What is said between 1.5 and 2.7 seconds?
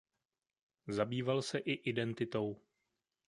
i identitou.